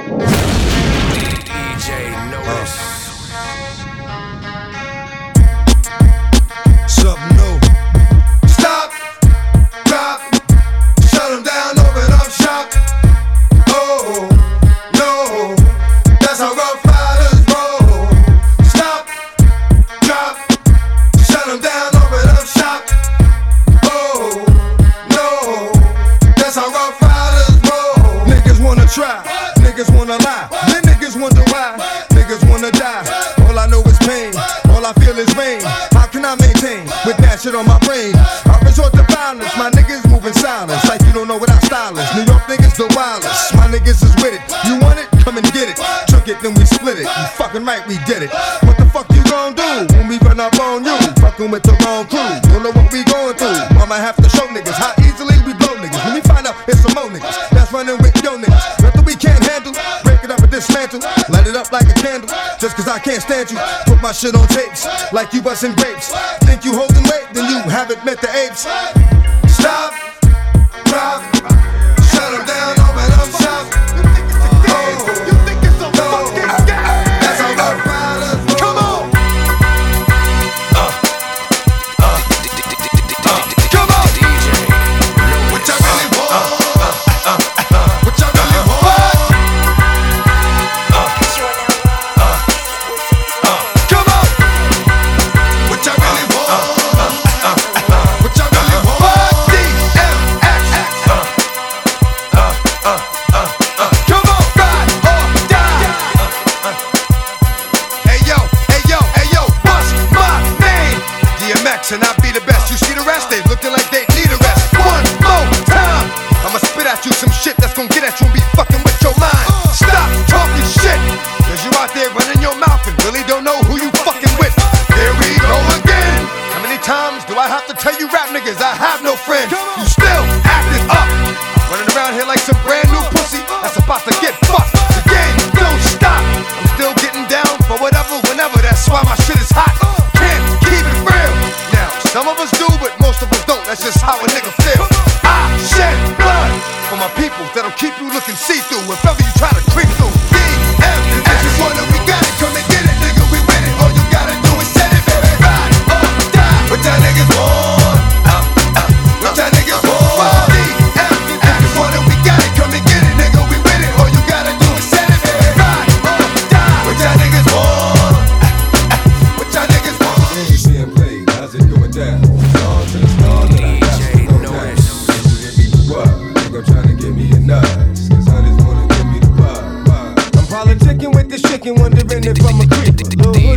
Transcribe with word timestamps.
DJ 0.00 1.90
Notice. 2.30 2.89
New 42.14 42.26
York 42.26 42.42
niggas 42.50 42.74
the 42.74 42.90
wildest, 42.98 43.54
my 43.54 43.70
niggas 43.70 44.02
is 44.02 44.14
with 44.18 44.34
it. 44.34 44.42
You 44.66 44.74
want 44.82 44.98
it? 44.98 45.06
Come 45.22 45.38
and 45.38 45.46
get 45.54 45.70
it. 45.70 45.78
Took 46.10 46.26
it, 46.26 46.42
then 46.42 46.58
we 46.58 46.66
split 46.66 46.98
it. 46.98 47.06
You 47.06 47.26
fucking 47.38 47.62
right, 47.62 47.86
we 47.86 48.02
did 48.02 48.26
it. 48.26 48.30
What 48.66 48.74
the 48.78 48.86
fuck 48.90 49.06
you 49.14 49.22
gon' 49.30 49.54
do 49.54 49.86
when 49.94 50.08
we 50.08 50.18
run 50.26 50.40
up 50.40 50.58
on 50.58 50.82
you? 50.82 50.96
Fucking 51.22 51.50
with 51.54 51.62
the 51.62 51.76
wrong 51.86 52.10
crew. 52.10 52.18
Don't 52.50 52.66
know 52.66 52.74
what 52.74 52.90
we 52.90 53.06
going 53.06 53.38
through. 53.38 53.54
I'ma 53.78 53.94
have 53.94 54.16
to 54.18 54.28
show 54.28 54.42
niggas 54.50 54.74
how 54.74 54.90
easily 55.06 55.38
we 55.46 55.54
blow 55.54 55.78
niggas. 55.78 56.02
When 56.02 56.18
we 56.18 56.22
find 56.26 56.46
out 56.50 56.58
it's 56.66 56.82
some 56.82 56.98
more 56.98 57.06
niggas 57.06 57.36
that's 57.54 57.70
running 57.70 57.98
with 58.02 58.16
yo 58.26 58.34
niggas. 58.34 58.82
Nothing 58.82 59.04
we 59.06 59.14
can't 59.14 59.42
handle. 59.46 59.72
Break 60.02 60.24
it 60.26 60.30
up 60.34 60.42
and 60.42 60.50
dismantle. 60.50 61.00
Light 61.30 61.46
it 61.46 61.54
up 61.54 61.70
like 61.70 61.86
a 61.86 61.94
candle. 61.94 62.26
Just 62.58 62.74
cause 62.74 62.88
I 62.88 62.98
can't 62.98 63.22
stand 63.22 63.54
you. 63.54 63.58
Put 63.86 64.02
my 64.02 64.10
shit 64.10 64.34
on 64.34 64.48
tapes 64.48 64.82
like 65.12 65.32
you 65.32 65.42
busting 65.42 65.78
grapes. 65.78 66.10
Think 66.42 66.64
you 66.64 66.74
holding 66.74 67.06
weight, 67.06 67.30
then 67.30 67.46
you 67.46 67.62
haven't 67.70 68.02
met 68.04 68.20
the 68.20 68.30
apes. 68.34 68.66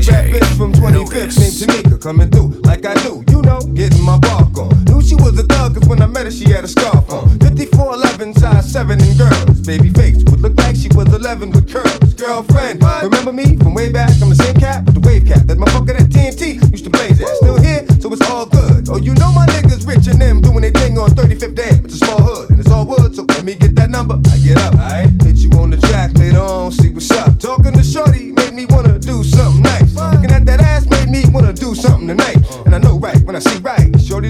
Little 0.03 0.15
hood 0.15 0.33
rap 0.33 0.41
bitch 0.41 0.57
from 0.57 0.73
25th 0.73 1.39
named 1.39 1.85
Tamika 1.87 2.01
coming 2.01 2.29
through 2.29 2.59
like 2.67 2.85
I 2.85 2.93
do. 3.03 3.23
You 3.29 3.41
know, 3.41 3.59
getting 3.73 4.03
my 4.03 4.19
bark 4.19 4.57
on. 4.57 4.83
Knew 4.83 5.01
she 5.01 5.15
was 5.15 5.39
a 5.39 5.43
thug 5.43 5.75
cause 5.75 5.87
when 5.87 6.01
I 6.01 6.07
met 6.07 6.25
her, 6.25 6.31
she 6.31 6.49
had 6.49 6.65
a 6.65 6.67
scarf 6.67 7.09
on. 7.09 7.39
5411, 7.39 8.33
size 8.35 8.71
7 8.71 8.99
and 8.99 9.17
girls. 9.17 9.61
Baby 9.61 9.89
face 9.89 10.23
would 10.25 10.41
look 10.41 10.57
like 10.57 10.75
she 10.75 10.89
was 10.89 11.07
11 11.13 11.51
with 11.51 11.71
curls. 11.71 12.13
Girlfriend, 12.15 12.83
remember 12.83 13.31
me 13.31 13.55
from 13.57 13.73
way 13.73 13.91
back? 13.91 14.11
I'm 14.21 14.29
the 14.29 14.35
same 14.35 14.55
cat 14.55 14.85
with 14.85 14.95
the 14.95 15.07
wave 15.07 15.25
cap. 15.25 15.47
That 15.47 15.57
motherfucker 15.57 15.95
that 15.97 16.09
TNT 16.11 16.59
used 16.71 16.83
to 16.83 16.89
blaze 16.89 17.21
at. 17.21 17.29
Still 17.37 17.61
here, 17.61 17.87
so 18.01 18.11
it's 18.11 18.29
all 18.29 18.45
good. 18.45 18.89
Oh, 18.89 18.97
you 18.97 19.13
know 19.15 19.31
my 19.31 19.45
niggas 19.47 19.87
rich 19.87 20.07
and 20.07 20.19
them 20.19 20.41
doing 20.41 20.61
their 20.61 20.71
thing 20.71 20.97
on 20.97 21.11
35th 21.11 21.59
Ave. 21.59 21.85
It's 21.85 21.95
a 21.95 22.05
small 22.05 22.21
hood 22.21 22.49
and 22.49 22.59
it's 22.59 22.69
all 22.69 22.85
wood, 22.85 23.15
so 23.15 23.23
let 23.23 23.45
me 23.45 23.55
get 23.55 23.75
that 23.75 23.89
number. 23.89 24.19
I 24.31 24.37
get 24.39 24.57
up, 24.57 24.75
I 24.75 25.12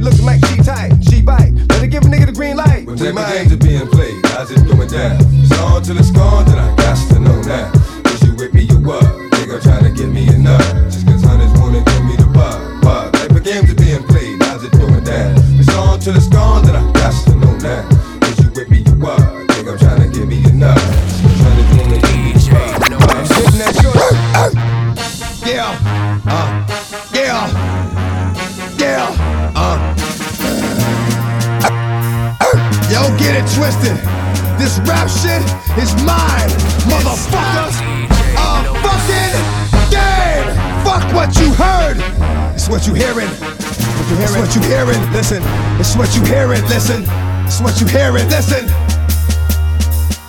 looking 0.03 0.25
like 0.25 0.43
she 0.47 0.57
tight, 0.57 0.91
she 1.09 1.21
bite. 1.21 1.53
Let 1.69 1.79
her 1.81 1.87
give 1.87 2.03
a 2.03 2.07
nigga 2.07 2.27
the 2.27 2.33
green 2.33 2.57
light. 2.57 2.85
When 2.85 2.97
the 2.97 3.13
games 3.13 3.53
are 3.53 3.57
being 3.57 3.87
played, 3.87 4.19
how's 4.35 4.51
it 4.51 4.59
going 4.67 4.89
down? 4.89 5.17
It's 5.39 5.57
on 5.59 5.81
till 5.81 5.97
it's 5.97 6.11
gone, 6.11 6.45
then 6.45 6.59
I 6.59 6.75
got 6.75 6.97
to 7.09 7.19
know 7.19 7.41
now. 7.41 7.71
Is 8.11 8.21
you 8.23 8.35
with 8.35 8.53
me, 8.53 8.63
you 8.63 8.77
what? 8.83 9.03
Nigga 9.39 9.63
trying 9.63 9.83
to 9.83 9.91
get 9.91 10.09
me 10.11 10.27
nut. 10.37 10.61
Just 10.91 11.07
cause 11.07 11.23
hunters 11.23 11.53
wanna 11.59 11.81
give 11.83 12.03
me 12.05 12.15
the 12.17 12.27
bug. 12.33 12.83
What 12.83 13.13
type 13.13 13.31
of 13.31 13.43
games 13.43 13.71
are 13.71 13.75
being 13.75 14.03
played? 14.03 14.43
How's 14.43 14.63
it 14.63 14.73
going 14.73 15.03
down? 15.03 15.35
It's 15.57 15.73
on 15.73 15.99
till 15.99 16.15
it's 16.15 16.27
gone, 16.27 16.65
twisted. 33.53 33.97
This 34.57 34.81
rap 34.89 35.05
shit 35.09 35.41
is 35.77 35.93
mine, 36.01 36.50
motherfucker. 36.89 37.69
A 38.33 38.65
fucking 38.81 39.33
game. 39.94 40.50
Fuck 40.81 41.05
what 41.13 41.29
you 41.38 41.53
heard. 41.53 41.97
It's 42.53 42.67
what 42.67 42.88
you 42.88 42.94
hearing. 42.94 43.29
What 43.29 44.09
you 44.09 44.17
hearing. 44.17 44.25
It's 44.25 44.38
what 44.38 44.55
you 44.55 44.61
hearing. 44.65 45.01
Listen. 45.13 45.41
It's 45.79 45.95
what 45.95 46.15
you 46.15 46.23
hearing. 46.25 46.61
Listen. 46.65 47.05
It's 47.45 47.61
what 47.61 47.79
you 47.79 47.88
hearing. 47.88 48.27
Listen. 48.29 48.65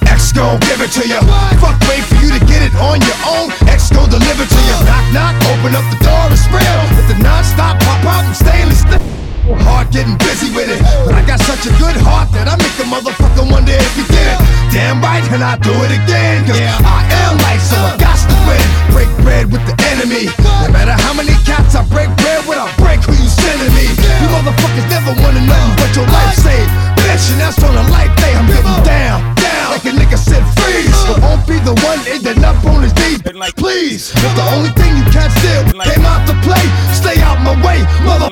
X 0.05 0.33
gon' 0.33 0.61
give 0.61 0.81
it 0.85 0.93
to 0.93 1.09
you. 1.09 1.21
Fuck, 1.61 1.81
wait 1.89 2.05
for 2.05 2.17
you 2.21 2.29
to 2.29 2.41
get 2.45 2.61
it 2.61 2.75
on 2.77 3.01
your 3.01 3.21
own. 3.25 3.49
X 3.69 3.89
gon' 3.91 4.11
deliver 4.11 4.45
to 4.45 4.61
you. 4.69 4.77
Knock, 4.85 5.07
knock, 5.17 5.35
open 5.49 5.73
up 5.73 5.87
the 5.89 5.99
door, 6.05 6.29
it's 6.29 6.45
real. 6.53 6.81
With 6.97 7.09
the 7.09 7.23
non-stop 7.23 7.81
pop 7.81 8.05
out 8.05 8.25
and 8.25 8.37
stainless 8.37 8.81
steel. 8.81 9.14
Heart 9.45 9.93
getting 9.93 10.17
busy 10.25 10.49
with 10.57 10.73
it. 10.73 10.81
But 11.05 11.15
I 11.15 11.23
got 11.27 11.37
such 11.45 11.69
a 11.69 11.73
good 11.77 11.97
heart 12.01 12.33
that 12.33 12.49
I 12.49 12.57
make 12.57 12.73
a 12.81 12.87
motherfucker 12.89 13.45
wonder 13.45 13.77
if 13.77 13.93
you 13.93 14.05
did 14.09 14.25
it. 14.25 14.39
Damn 14.73 15.05
right, 15.05 15.25
and 15.33 15.45
I 15.45 15.61
do 15.61 15.73
it 15.85 15.93
again. 15.93 16.49
Cause 16.49 16.61
I 16.61 17.05
am 17.25 17.37
light, 17.45 17.61
so 17.61 17.77
I 17.77 17.93
got 18.01 18.17
to 18.17 18.37
win. 18.49 18.65
Break 18.93 19.11
bread 19.21 19.53
with 19.53 19.65
the 19.69 19.77
enemy. 19.93 20.33
No 20.65 20.73
matter 20.73 20.97
how 20.97 21.13
many 21.13 21.37
cats 21.45 21.77
I 21.77 21.85
break 21.93 22.09
bread 22.21 22.45
with, 22.45 22.61
I 22.61 22.69
break 22.77 23.01
who 23.05 23.13
you 23.17 23.29
sending 23.29 23.73
me. 23.73 23.89
You 24.21 24.29
motherfuckers 24.33 24.89
never 24.89 25.13
wanted 25.21 25.45
nothing 25.49 25.75
but 25.77 25.91
your 25.97 26.09
life 26.09 26.37
saved. 26.37 26.71
Bitch, 27.01 27.25
and 27.33 27.41
that's 27.41 27.61
on 27.65 27.77
a 27.77 27.85
life 27.93 28.13
day. 28.21 28.33
I'm 28.37 28.45
getting 28.49 28.81
down, 28.85 29.21
down. 29.41 29.69
Like 29.73 29.89
a 29.89 29.93
nigga 29.97 30.21
said 30.21 30.45
freeze. 30.61 30.93
It 31.09 31.21
won't 31.25 31.45
be 31.49 31.57
the 31.65 31.73
one 31.81 32.01
ending 32.05 32.45
up 32.45 32.61
on 32.65 32.85
his 32.85 32.93
knees. 32.97 33.21
please. 33.57 34.13
If 34.13 34.33
the 34.37 34.47
only 34.53 34.73
thing 34.77 34.93
you 34.97 35.07
can't 35.09 35.33
steal 35.41 35.65
came 35.81 36.05
out 36.05 36.25
to 36.29 36.35
play, 36.45 36.65
stay 36.93 37.17
out 37.25 37.41
my 37.41 37.57
way, 37.64 37.64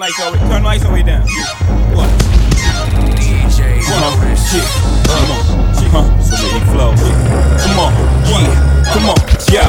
lights 0.03 0.21
all, 0.21 0.35
turn 0.35 0.65
lights 0.65 0.85
all 0.85 0.91
the 0.91 0.97
way 0.97 1.03
down. 1.05 1.23
What? 1.95 2.11
DJ 3.15 3.79
Come 3.87 4.03
on, 4.03 4.35
shit. 4.35 4.67
Come 5.07 5.31
on. 5.31 6.19
So 6.19 6.35
let 6.43 6.59
me 6.59 6.61
flow. 6.75 6.91
Come 7.63 7.79
on, 7.79 7.95
yeah. 8.27 8.83
Come 8.91 9.07
on, 9.15 9.19
yo, 9.47 9.63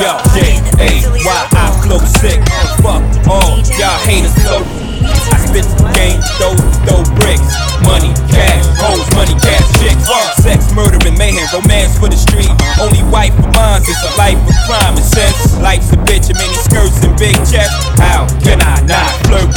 yo, 0.00 0.16
yeah, 0.40 0.64
hey, 0.80 1.04
why 1.20 1.46
I 1.52 1.68
flow 1.84 2.00
sick? 2.00 2.40
Fuck 2.80 3.04
all 3.28 3.60
y'all 3.76 4.00
haters 4.08 4.32
flow. 4.40 4.64
I 5.04 5.36
spit 5.36 5.68
the 5.76 5.84
game, 5.92 6.18
throw, 6.40 6.56
throw 6.88 7.04
bricks, 7.20 7.54
money, 7.84 8.10
cash, 8.32 8.64
hoes, 8.80 9.04
money, 9.14 9.36
cash, 9.36 9.68
chicks, 9.78 10.08
sex, 10.42 10.72
murder, 10.72 10.98
and 11.06 11.16
mayhem, 11.18 11.44
romance 11.52 11.96
for 12.00 12.08
the 12.08 12.16
street. 12.16 12.50
Only 12.80 13.04
wife 13.12 13.36
of 13.38 13.52
mine 13.54 13.82
is 13.84 14.00
a 14.00 14.12
life 14.16 14.40
of 14.42 14.56
crime 14.66 14.96
and 14.96 15.04
sense. 15.04 15.60
Life's 15.60 15.92
a 15.92 16.00
bitch, 16.08 16.32
and 16.32 16.38
many 16.40 16.56
skirts 16.56 17.04
and 17.04 17.14
big 17.20 17.36
chests. 17.46 17.76
How 18.00 18.26
can 18.42 18.58
I 18.64 18.80
not 18.88 19.06
flirt 19.28 19.53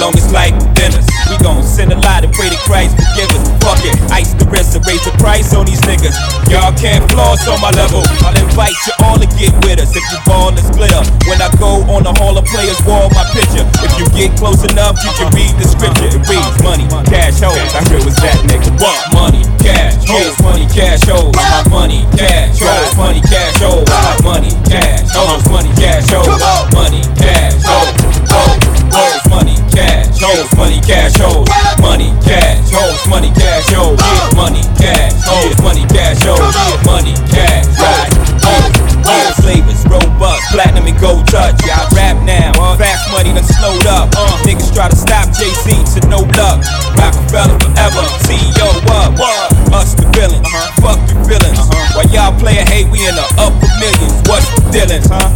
long 0.00 0.16
as 0.16 0.32
life 0.32 0.56
us. 0.80 1.04
We 1.28 1.36
gon' 1.44 1.62
send 1.62 1.92
a 1.92 1.98
lot 2.00 2.24
and 2.24 2.32
pray 2.32 2.48
to 2.48 2.56
Christ 2.64 2.96
forgive 2.96 3.30
us. 3.36 3.44
Fuck 3.60 3.84
it, 3.84 3.94
ice 4.10 4.32
the 4.34 4.48
rest 4.48 4.74
and 4.74 4.82
raise 4.88 5.04
the 5.04 5.12
price 5.20 5.52
on 5.52 5.66
these 5.68 5.80
niggas. 5.84 6.16
Y'all 6.48 6.72
can't 6.72 7.04
floss 7.12 7.44
on 7.46 7.60
my 7.60 7.70
level. 7.76 8.00
I'll 8.24 8.34
invite 8.40 8.74
you 8.88 8.94
all 9.04 9.20
to 9.20 9.28
get 9.36 9.52
with 9.62 9.78
us 9.78 9.92
if 9.92 10.04
you 10.08 10.18
ball 10.24 10.56
is 10.56 10.64
glitter. 10.72 11.04
When 11.28 11.38
I 11.44 11.52
go 11.60 11.84
on 11.92 12.02
the 12.08 12.16
Hall 12.16 12.36
of 12.40 12.44
Players 12.48 12.80
wall, 12.88 13.12
my 13.12 13.28
picture. 13.30 13.62
If 13.84 13.92
you 14.00 14.08
get 14.16 14.32
close 14.40 14.64
enough, 14.64 14.96
you 15.04 15.12
can 15.20 15.28
read 15.36 15.52
the 15.60 15.68
scripture. 15.68 16.08
It 16.08 16.24
reads 16.24 16.56
money, 16.64 16.88
cash, 17.06 17.44
hoes. 17.44 17.60
I 17.76 17.84
hear 17.92 18.00
was 18.00 18.16
that 18.24 18.40
nigga. 18.48 18.72
What? 18.80 18.98
Money, 19.12 19.44
cash, 19.60 20.00
hoes, 20.08 20.34
money, 20.40 20.64
cash, 20.72 21.04
hoes. 21.04 21.39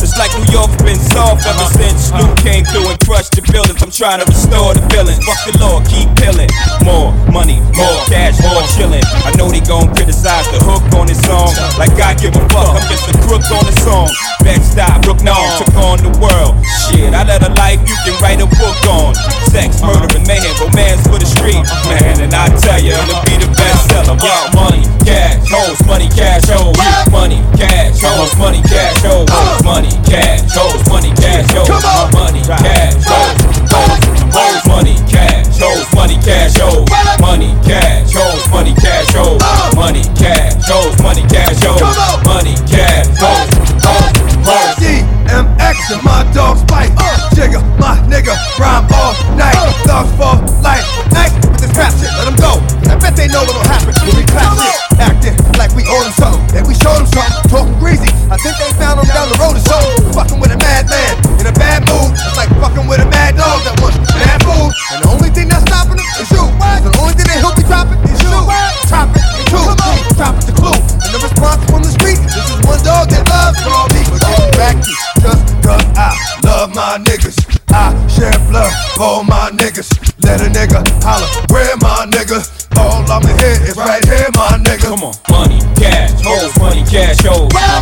It's 0.03 0.17
like 0.19 0.33
New 0.35 0.49
York's 0.51 0.77
been 0.83 0.99
soft 0.99 1.47
ever 1.47 1.59
uh-huh. 1.59 1.79
since 1.79 2.11
Snoop 2.11 2.27
uh-huh. 2.27 2.47
came 2.47 2.65
through 2.65 2.89
and 2.91 2.99
crushed 3.05 3.37
the 3.37 3.43
buildings. 3.51 3.83
I'm 3.83 3.91
trying 3.91 4.21
to 4.23 4.27
restore 4.27 4.75
the 4.75 4.83
feelings. 4.91 5.21
Fuck 5.23 5.41
the 5.47 5.53
law, 5.61 5.83
keep 5.85 6.09
pillin'. 6.19 6.51
More 6.85 7.13
money, 7.31 7.61
more 7.77 7.99
cash, 8.11 8.39
more 8.43 8.61
uh-huh. 8.61 8.75
chillin'. 8.75 9.05
I 9.25 9.31
know 9.37 9.49
they 9.51 9.63
gon' 9.65 9.93
criticize 9.95 10.47
the 10.51 10.61
hook 10.65 10.85
on 10.97 11.07
this 11.07 11.21
song. 11.25 11.51
Like 11.79 11.95
I 12.01 12.15
give 12.17 12.35
a 12.35 12.43
fuck, 12.53 12.75
I'm 12.75 12.85
just 12.89 13.09
a 13.11 13.15
crook 13.27 13.45
on 13.51 13.65
the 13.65 13.75
song. 13.83 14.09
Bed-Stuy, 14.45 15.03
Brooklyn, 15.03 15.33
took 15.57 15.75
on 15.81 15.97
the 16.05 16.13
world. 16.21 16.59
Shit, 16.85 17.15
I 17.17 17.25
led 17.25 17.43
a 17.43 17.53
life 17.57 17.81
you 17.89 17.97
can 18.05 18.15
write 18.21 18.41
a 18.45 18.49
book 18.61 18.79
on. 18.89 19.17
Sex, 19.49 19.81
murder, 19.81 20.11
and 20.13 20.27
mayhem, 20.29 20.53
romance 20.61 21.01
for 21.09 21.17
the 21.17 21.27
street. 21.27 21.65
Man, 21.89 22.21
and 22.21 22.33
I 22.35 22.53
tell 22.61 22.81
you, 22.81 22.93
it'll 22.93 23.25
be 23.25 23.41
the 23.41 23.49
bestseller. 23.57 24.17
Yo, 24.21 24.37
money, 24.53 24.85
cash, 25.05 25.41
hoes, 25.49 25.81
money, 25.89 26.09
cash, 26.13 26.45
hoes. 26.45 26.77
Money, 27.11 27.41
cash, 27.57 27.97
hoes, 28.05 28.37
money, 28.37 28.61
cash, 28.69 29.01
hoes. 29.01 29.29
Uh. 29.33 29.65
Money, 29.65 29.84
cash, 30.07 30.41
hoes, 30.55 30.83
money, 30.89 31.11
cash, 31.17 31.51
hoes. 31.53 31.69
Money, 32.15 32.43
cash, 32.43 32.95
hoes, 33.05 33.37
hoes, 34.35 34.67
money, 34.67 34.97
cash, 35.09 35.59
hoes, 35.59 35.87
money, 35.95 36.17
cash, 36.23 36.57
hoes. 36.59 36.85
Money, 37.21 37.51
cash, 37.65 38.13
hoes, 38.15 38.45
money, 38.51 38.75
cash, 38.75 39.13
hoes. 39.15 39.41
Money, 39.75 40.03
cash, 40.17 40.69
hoes, 40.69 40.95
money, 41.03 41.23
cash, 41.29 41.63
hoes. 41.63 41.81
Money, 42.25 42.55
cash, 42.69 43.07
hoes, 43.19 43.34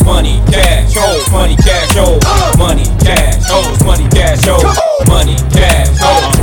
Money, 0.04 0.42
cash, 0.50 0.94
hoes, 0.94 1.30
money, 1.30 1.56
cash, 1.56 1.94
hoes. 1.96 2.22
Money, 2.58 2.84
cash, 3.00 3.42
hoes, 3.48 3.84
money, 3.84 4.08
cash, 4.10 4.44
hoes. 4.44 4.62
Money, 5.08 5.36
cash, 5.52 5.88
hoes, 6.00 6.41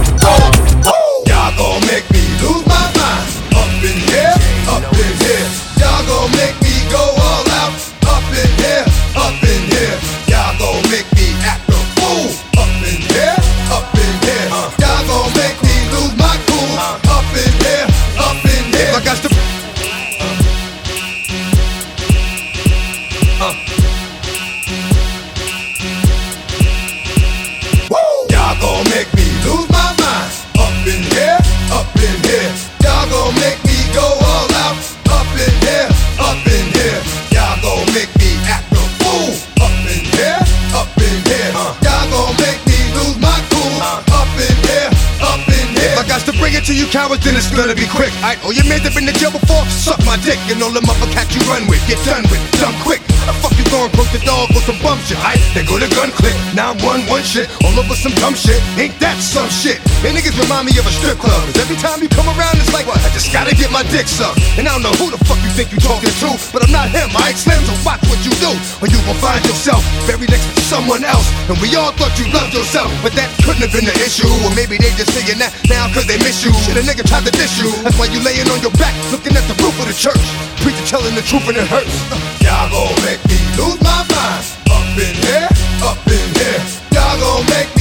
cowards, 46.90 47.24
then 47.24 47.36
it's 47.36 47.50
gonna 47.54 47.76
be 47.76 47.88
quick. 47.88 48.12
I 48.22 48.38
oh 48.44 48.52
you 48.52 48.64
made 48.68 48.82
have 48.82 48.94
been 48.94 49.08
in 49.08 49.14
jail 49.16 49.32
before? 49.32 49.66
Suck 49.70 50.00
my 50.06 50.18
dick 50.18 50.40
and 50.50 50.62
all 50.62 50.72
the 50.72 50.82
motherfuckers 50.82 51.36
you 51.36 51.42
run 51.50 51.68
with. 51.68 51.82
Get 51.88 52.04
done 52.06 52.24
with, 52.30 52.42
done 52.60 52.76
quick. 52.84 53.09
Fuck 53.40 53.56
you 53.56 53.64
going 53.72 53.88
broke 53.96 54.12
the 54.12 54.20
dog 54.28 54.52
with 54.52 54.68
some 54.68 54.76
bum 54.84 55.00
shit? 55.08 55.16
I 55.24 55.40
they 55.56 55.64
go 55.64 55.80
to 55.80 55.88
gun 55.96 56.12
click. 56.12 56.36
Now 56.52 56.76
I'm 56.76 56.80
one 56.84 57.08
one 57.08 57.24
shit 57.24 57.48
all 57.64 57.72
over 57.80 57.96
some 57.96 58.12
dumb 58.20 58.36
shit. 58.36 58.60
Ain't 58.76 59.00
that 59.00 59.16
some 59.24 59.48
shit? 59.48 59.80
And 60.04 60.12
niggas 60.12 60.36
remind 60.36 60.68
me 60.68 60.76
of 60.76 60.84
a 60.84 60.92
strip 60.92 61.16
club. 61.16 61.40
Cause 61.48 61.58
every 61.60 61.80
time 61.80 62.04
you 62.04 62.12
come 62.12 62.28
around, 62.28 62.60
it's 62.60 62.72
like 62.76 62.84
what? 62.84 63.00
I 63.00 63.10
just 63.16 63.32
gotta 63.32 63.56
get 63.56 63.72
my 63.72 63.84
dick 63.88 64.12
sucked. 64.12 64.44
And 64.60 64.68
I 64.68 64.76
don't 64.76 64.84
know 64.84 64.96
who 65.00 65.08
the 65.08 65.22
fuck 65.24 65.40
you 65.40 65.52
think 65.56 65.72
you 65.72 65.80
talking 65.80 66.12
to, 66.12 66.30
but 66.52 66.68
I'm 66.68 66.74
not 66.76 66.92
him. 66.92 67.08
I 67.16 67.32
slim, 67.32 67.64
so 67.64 67.74
watch 67.88 68.04
what 68.12 68.20
you 68.28 68.36
do, 68.44 68.52
or 68.84 68.92
you 68.92 69.00
will 69.08 69.20
find 69.24 69.40
yourself 69.48 69.80
buried 70.04 70.28
next 70.28 70.48
to 70.52 70.64
someone 70.68 71.08
else. 71.08 71.26
And 71.48 71.56
we 71.64 71.72
all 71.80 71.96
thought 71.96 72.12
you 72.20 72.28
loved 72.36 72.52
yourself, 72.52 72.92
but 73.00 73.16
that 73.16 73.32
couldn't 73.48 73.64
have 73.64 73.72
been 73.72 73.88
the 73.88 73.96
issue. 74.04 74.28
Or 74.44 74.52
maybe 74.52 74.76
they 74.76 74.92
just 75.00 75.16
saying 75.16 75.40
that 75.40 75.56
now 75.72 75.88
cause 75.96 76.06
they 76.10 76.20
miss 76.20 76.44
you. 76.44 76.52
Shit, 76.68 76.76
a 76.76 76.84
nigga 76.84 77.08
tried 77.08 77.24
to 77.24 77.34
diss 77.34 77.56
you. 77.56 77.72
That's 77.88 77.96
why 77.96 78.12
you 78.12 78.20
laying 78.20 78.50
on 78.52 78.60
your 78.60 78.74
back, 78.76 78.94
looking 79.16 79.32
at 79.38 79.46
the 79.48 79.56
roof 79.64 79.76
of 79.80 79.88
the 79.88 79.96
church. 79.96 80.20
Preacher 80.60 80.84
telling 80.86 81.16
the 81.16 81.24
truth 81.24 81.48
and 81.48 81.56
it 81.56 81.68
hurts. 81.72 81.94
Y'all 82.44 82.68
gon' 82.68 82.92
make 83.10 83.26
me 83.26 83.40
lose 83.58 83.82
my 83.82 84.06
mind. 84.14 84.46
Up 84.70 84.98
in 85.06 85.16
here, 85.26 85.50
up 85.82 85.98
in 86.06 86.28
here. 86.38 86.62
Y'all 86.94 87.20
gon' 87.20 87.46
make 87.50 87.79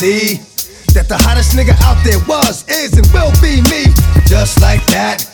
see 0.00 0.40
that 0.96 1.12
the 1.12 1.18
hottest 1.28 1.52
nigga 1.52 1.76
out 1.84 2.00
there 2.08 2.16
was, 2.24 2.64
is, 2.72 2.96
and 2.96 3.04
will 3.12 3.28
be 3.44 3.60
me. 3.68 3.84
Just 4.24 4.56
like 4.64 4.80
that. 4.88 5.28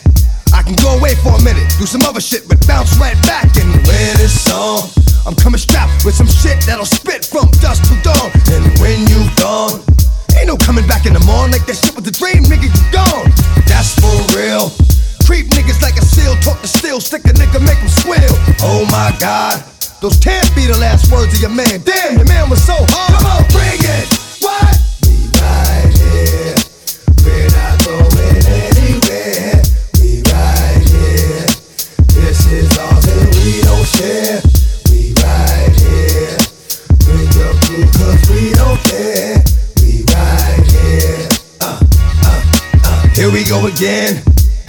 I 0.51 0.59
can 0.59 0.75
go 0.83 0.99
away 0.99 1.15
for 1.23 1.39
a 1.39 1.41
minute, 1.41 1.63
do 1.79 1.87
some 1.87 2.03
other 2.03 2.19
shit, 2.19 2.51
but 2.51 2.59
bounce 2.67 2.91
right 2.99 3.15
back 3.23 3.47
and 3.55 3.71
wear 3.87 4.11
this 4.19 4.35
song. 4.35 4.91
I'm 5.23 5.39
coming 5.39 5.55
strapped 5.55 6.03
with 6.03 6.19
some 6.19 6.27
shit 6.27 6.59
that'll 6.67 6.83
spit 6.83 7.23
from 7.23 7.47
dusk 7.63 7.87
to 7.87 7.95
dawn. 8.03 8.27
And 8.51 8.67
when 8.83 9.07
you 9.07 9.23
gone, 9.39 9.79
ain't 10.35 10.51
no 10.51 10.59
coming 10.59 10.83
back 10.83 11.07
in 11.07 11.15
the 11.15 11.23
morning 11.23 11.55
like 11.55 11.63
that 11.71 11.79
shit 11.79 11.95
with 11.95 12.03
the 12.03 12.11
dream, 12.11 12.43
nigga, 12.51 12.67
you 12.67 12.83
gone. 12.91 13.31
That's 13.71 13.95
for 13.95 14.19
real. 14.35 14.67
Creep 15.23 15.47
niggas 15.55 15.79
like 15.79 15.95
a 15.95 16.03
seal, 16.03 16.35
talk 16.43 16.59
to 16.59 16.67
steel, 16.67 16.99
stick 16.99 17.23
a 17.23 17.31
nigga, 17.31 17.63
make 17.63 17.79
him 17.79 17.87
squeal. 17.87 18.35
Oh 18.67 18.83
my 18.91 19.15
god, 19.15 19.63
those 20.03 20.19
can't 20.19 20.51
be 20.59 20.67
the 20.67 20.75
last 20.75 21.07
words 21.07 21.31
of 21.31 21.39
your 21.39 21.55
man. 21.55 21.79
Damn, 21.87 22.19
your 22.19 22.27
man 22.27 22.51
was 22.51 22.59
so 22.59 22.75
hard. 22.91 23.15
Come 23.15 23.31
on, 23.31 23.46
again. 43.77 44.17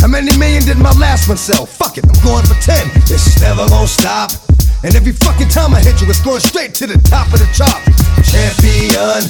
How 0.00 0.09
many 0.09 0.37
million 0.37 0.62
did 0.65 0.77
my 0.77 0.93
last 1.00 1.29
one 1.29 1.38
sell? 1.38 1.65
Fuck 1.65 1.97
it, 1.97 2.05
I'm 2.05 2.21
going 2.21 2.45
for 2.45 2.59
10. 2.61 2.77
This 3.09 3.27
is 3.27 3.41
never 3.41 3.67
gonna 3.69 3.88
stop. 3.88 4.31
And 4.85 4.95
every 4.95 5.12
fucking 5.12 5.49
time 5.49 5.73
I 5.73 5.81
hit 5.81 6.00
you, 6.00 6.09
it's 6.09 6.21
going 6.21 6.41
straight 6.41 6.75
to 6.77 6.87
the 6.87 7.00
top 7.09 7.33
of 7.33 7.41
the 7.41 7.49
chart. 7.57 7.81
Champion. 8.29 9.25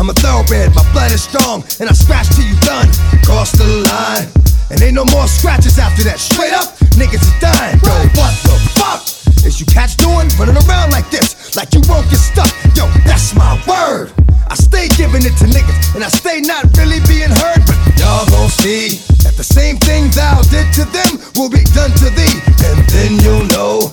I'm 0.00 0.08
a 0.08 0.16
thoroughbred, 0.16 0.74
my 0.74 0.84
blood 0.92 1.12
is 1.12 1.22
strong, 1.22 1.62
and 1.78 1.88
I 1.88 1.92
scratch 1.92 2.32
till 2.32 2.48
you 2.48 2.56
done. 2.64 2.88
Cross 3.22 3.52
the 3.60 3.84
line, 3.84 4.26
and 4.72 4.80
ain't 4.80 4.96
no 4.96 5.04
more 5.12 5.28
scratches 5.28 5.78
after 5.78 6.02
that. 6.08 6.18
Straight 6.18 6.56
up, 6.56 6.72
niggas 6.96 7.20
is 7.20 7.36
dying. 7.36 7.76
Yo, 7.84 7.92
what 8.16 8.32
the 8.48 8.56
fuck 8.80 9.04
is 9.44 9.60
you 9.60 9.66
cats 9.66 9.94
doing? 9.94 10.28
Running 10.40 10.56
around 10.64 10.90
like 10.90 11.10
this, 11.10 11.54
like 11.54 11.74
you 11.74 11.82
won't 11.84 12.08
get 12.08 12.16
stuck. 12.16 12.48
Yo, 12.72 12.88
that's 13.04 13.34
my 13.36 13.60
word. 13.68 14.21
I 14.52 14.54
stay 14.54 14.86
giving 15.00 15.24
it 15.24 15.32
to 15.40 15.46
niggas, 15.48 15.94
and 15.94 16.04
I 16.04 16.08
stay 16.08 16.42
not 16.42 16.68
really 16.76 17.00
being 17.08 17.32
heard, 17.32 17.64
but 17.64 17.80
y'all 17.96 18.28
gon' 18.28 18.50
see 18.50 19.00
that 19.24 19.32
the 19.32 19.42
same 19.42 19.78
thing 19.78 20.12
thou 20.12 20.44
did 20.52 20.68
to 20.76 20.84
them 20.92 21.16
will 21.40 21.48
be 21.48 21.64
done 21.72 21.88
to 22.04 22.12
thee, 22.12 22.36
and 22.68 22.84
then 22.92 23.16
you'll 23.24 23.48
know. 23.48 23.88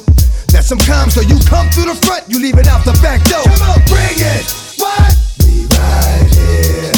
That 0.51 0.67
sometimes 0.67 1.15
so 1.15 1.21
you 1.21 1.39
come 1.47 1.71
through 1.71 1.87
the 1.87 1.95
front, 2.03 2.27
you 2.27 2.43
leave 2.43 2.59
it 2.59 2.67
out 2.67 2.83
the 2.83 2.91
back 2.99 3.23
door. 3.31 3.39
Come 3.47 3.71
on, 3.71 3.79
bring 3.87 4.19
it. 4.19 4.51
What? 4.83 5.15
We 5.47 5.63
right 5.79 6.27
here. 6.27 6.91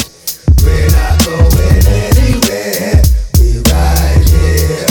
We're 0.66 0.90
not 0.98 1.22
going 1.22 1.86
anywhere. 1.86 2.98
We 3.38 3.62
right 3.70 4.26
here. 4.26 4.90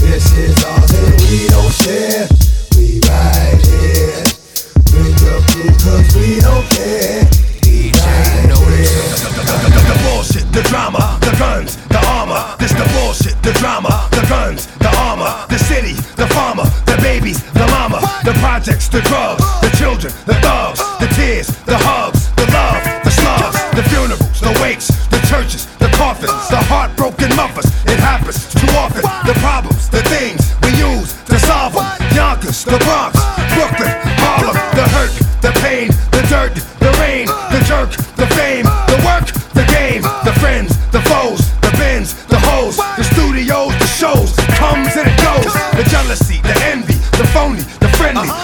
This 0.00 0.32
is 0.32 0.56
ours 0.64 0.92
and 0.96 1.12
we 1.28 1.44
don't 1.52 1.74
share. 1.76 2.37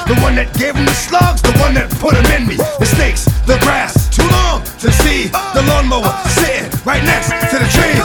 The 0.06 0.14
one 0.20 0.34
that 0.36 0.52
gave 0.58 0.74
him 0.76 0.84
the 0.84 0.92
slugs, 0.92 1.40
the 1.40 1.52
one 1.56 1.72
that 1.74 1.88
put 1.96 2.12
him 2.12 2.28
in 2.36 2.46
me. 2.46 2.56
The 2.56 2.84
snakes, 2.84 3.24
the 3.48 3.56
grass, 3.64 4.08
too 4.12 4.26
long 4.28 4.60
to 4.84 4.92
see. 4.92 5.32
The 5.56 5.64
lawnmower 5.64 6.12
sitting 6.28 6.68
right 6.84 7.02
next 7.04 7.32
to 7.32 7.56
the 7.56 7.68
tree. 7.72 7.96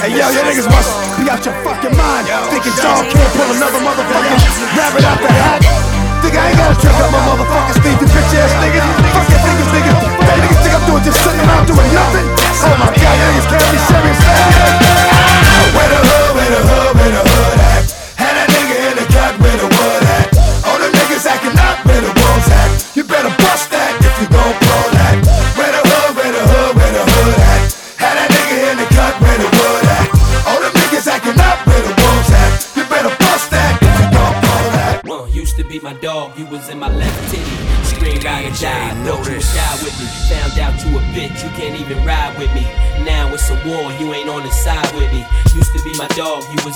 Hey 0.00 0.16
yo, 0.16 0.24
your 0.32 0.44
niggas 0.48 0.64
must 0.64 0.88
be 1.20 1.28
out 1.28 1.44
your 1.44 1.52
fucking 1.60 1.92
mind. 1.92 2.24
Thinking 2.48 2.72
y'all 2.80 3.04
can't 3.04 3.32
pull 3.36 3.52
another 3.52 3.84
motherfucking 3.84 4.40
rabbit 4.72 5.04
out 5.04 5.20
the 5.20 5.28
hat. 5.28 5.59
Think 6.30 6.42
I 6.42 6.50
ain't 6.50 6.58
gotta 6.58 6.78
trip 6.78 6.94
up 6.94 7.10
my 7.10 7.18
motherfucking 7.26 7.74
speed, 7.74 7.98
you 7.98 8.06
bitch 8.06 8.38
ass 8.38 8.54
niggas. 8.62 8.86
Fuck 9.10 9.26
your 9.34 9.40
niggas, 9.50 9.70
nigga. 9.74 9.92
That 9.98 10.38
niggas 10.38 10.62
think 10.62 10.74
I'm 10.78 10.86
doing 10.86 11.02
just 11.02 11.18
sitting 11.26 11.42
around 11.42 11.66
doing 11.66 11.90
nothing. 11.90 12.26
Oh 12.30 12.76
my 12.78 12.86
god, 12.86 13.18
niggas 13.18 13.50
can't 13.50 13.66
be 13.66 13.78
serious, 13.90 15.09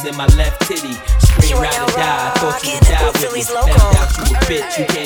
in 0.06 0.16
my 0.16 0.26
left 0.36 0.60
titty. 0.68 0.96
Are 1.34 1.60
ride 1.60 1.80
or 1.80 1.90
die, 1.96 2.30
thought 2.36 2.62
you 2.64 2.74
would 2.74 2.84
die 2.84 3.06
with 3.10 3.32
me. 3.32 3.42
Found 3.42 3.70
out 3.70 4.10
you 4.16 4.24
a 4.24 4.40
bitch, 4.44 4.78
you 4.78 4.86
can't 4.86 5.03